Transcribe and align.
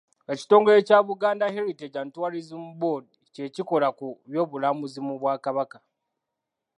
Ekitongole 0.33 0.79
kya 0.87 0.99
Buganda 1.07 1.53
Heritage 1.55 1.95
and 2.01 2.11
Tourism 2.15 2.63
Board 2.81 3.07
kye 3.33 3.45
kikola 3.55 3.87
ku 3.97 4.07
by'obulambuzi 4.29 4.99
mu 5.07 5.13
Bwakabaka. 5.21 5.77